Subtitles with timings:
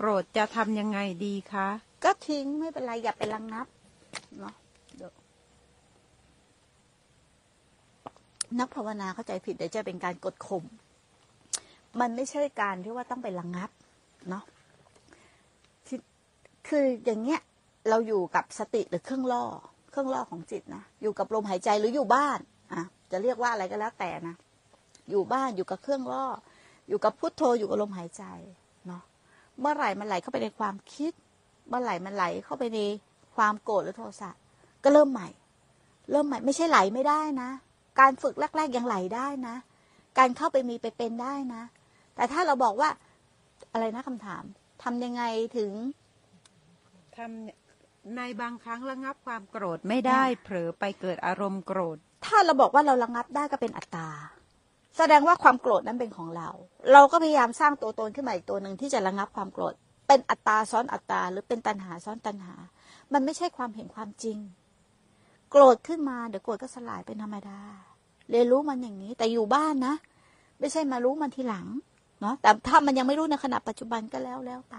[0.00, 1.68] โกรธจะทำยังไงดีคะ
[2.04, 3.66] ก็ทิ้งไม่เป็นไร อย่าไประงับ
[4.38, 4.54] เนาะ
[4.96, 5.12] เดี๋ยว
[8.58, 10.64] นักภาวนาเข้าใจผิดเดี๋ยวจะเป็นการกดข่ม
[12.00, 13.70] มันไม่ใช่การที่ว่าต้องไประงับ
[14.28, 14.44] เนาะ
[16.68, 17.40] คืออย่างเงี้ย
[17.88, 19.44] เราอยู่กับสติหรือเครื่องล่อ
[19.90, 22.38] เครื่องล่อของจิตนะอยู่กับลมหายใจหรืออยู่บ้าน
[22.72, 24.34] อะจะเรียกว่าอะไรก็แล้วแต่นะ
[25.10, 26.26] อยู่บ้านอยู่กับเครื่องล่อ
[26.88, 28.24] อยู่กับพุทโธอยู่กับลมหายใจ
[28.86, 29.02] เนาะ
[29.60, 31.12] เมื่อไหร่มันไหลเข้าไปในความคิด
[31.68, 32.78] เมื่อไหร่มันไหลเข้าไปใน
[33.36, 34.30] ความโกรธหรือโทสะ
[34.84, 35.28] ก็เริ่มใหม่
[36.10, 37.50] เริ่มใหม่ไม่ใช่ไหลไม่ได้นะ
[38.00, 39.54] การฝึกแรก ๆยังไหลได้นะ
[40.18, 41.62] การเข้าไปมีไปเป็นได้นะ
[42.14, 42.90] แต่ถ้าเราบอกว่า
[43.72, 44.44] อะไรนะคำถาม
[44.82, 45.22] ทำยังไง
[45.56, 45.72] ถึง
[47.16, 51.96] ทำในบางครั้งระงับความโกรธไม่ได้เผลอไปเกิดอารมณ์โกรธ
[52.26, 54.08] ถ้าเราบอกว่าเราระงับได้ก็เป็นอัตตา
[54.96, 56.48] แสดงว่าความโกรธนั้นเป็นของเรา
[56.92, 59.74] เราก็พยายามสร้างตัวตนขึ้นมาอีกตัวหนึ่งที่จะระงับความโกรธ
[60.08, 62.54] เป็นอัตตาซ้อนอัตตา หรือเป็นตัณหาซ้อนตัณหา
[63.12, 64.38] มันไม่ใช่ความเห็นความจริง
[65.50, 67.58] โกรธขึ้นมาเดี๋ยวโกรธก็สลายเป็นธรรมดา
[68.30, 69.94] เรียนรู้มันอย่างนี้ แต่อยู่บ้านนะ
[70.60, 71.66] ไม่ใช่มารู้มันทีหลัง
[72.20, 74.74] เนาะแต่ถ้ามันยังไม่รู้ในขณะปัจจุบันก็แล้วแล้วไป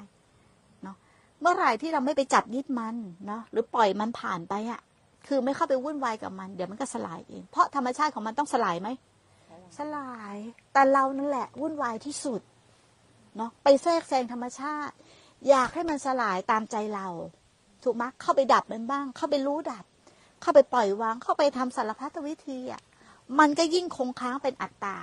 [0.83, 0.95] เนาะ
[1.41, 2.95] เมื่อไหร่ที่เราไม่ไปจับยึดมัน
[3.27, 4.79] เนาะหรือปล่อยมันผ่านไปอะ
[5.27, 8.89] คือไม่เข้าไปวุ่นวายกับมัน เดี๋ยวมันก็สลายเองเพราะธรรมชาติของมันต้องสลายไหม
[9.77, 10.35] สลาย
[10.73, 12.41] แต่เรานั่นแหละ วุ่นวายที่สุด
[13.37, 14.93] เนาะไปแทรกแซงธรรมชาติ
[15.49, 17.07] อยากให้มันสลายตามใจเรา
[17.83, 19.83] ถูกไหมเข้าไปดับมันบ้าง เข้าไปรู้ดับ
[20.41, 22.81] เข้าไปปล่อยวาง เข้าไปทำสารพัดวิธีอะ
[23.39, 24.97] มันก็ยิ่งคงค้างเป็นอัตตา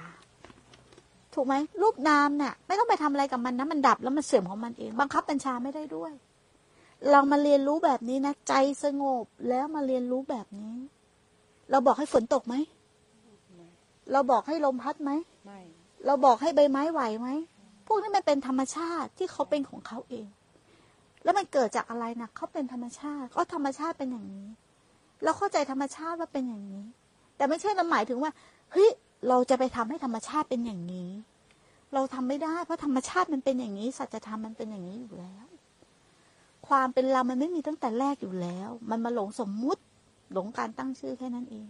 [1.35, 6.13] ถูกไหมรูปนามเนี่ยไม่ต้องไปทำอะไรกับมันนะมันดับแล้วมันเสื่อมของมันเอง บังคับบัญชาไม่ได้ด้วย
[7.11, 10.77] เรามาเรียนรู้แบบนี้นะ ใจสงบแล้วมาเรียนรู้แบบนี้
[11.71, 12.55] เราบอกให้ฝนตกไหม
[14.13, 15.11] เราบอกให้ลมพัดไหม
[15.47, 15.61] ไม่
[16.07, 17.29] เราบอกให้ใบไม้ไหวไหม
[17.87, 20.27] พวกนี้มันเป็นธรรมชาติที่เขาเป็นของเขาเอง
[21.25, 24.47] แล้วมันเกิดจากอะไรนะเขาเป็นธรรมชาติก็ธรรมชาติเป็นอย่างนี้
[25.25, 26.85] เราเข้าใจธรรมชาติว่าเป็นอย่างนี้
[27.37, 28.31] แต่ไม่ใช่เราหมายถึงว่า
[28.73, 28.91] เฮ้ย
[29.29, 31.11] เราจะไปทำให้ธรรมชาติเป็นอย่างนี้
[31.95, 35.47] เราทำไม่ได้ เพราะธรรมชาติมันเป็นอย่างนี้สัจธรรมมันเป็นอย่างนี้อยู่แล้ว
[36.69, 39.83] ความเป็นเรามันไม่มีตั้งแต่แรกอยู่แล้ว มันมาหลงสมมุติ
[40.33, 41.69] หลงการตั้งชื่อแค่นั้นเอง